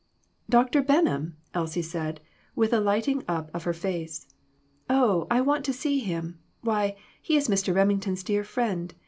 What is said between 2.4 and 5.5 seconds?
with a lighting up of her face; "oh, I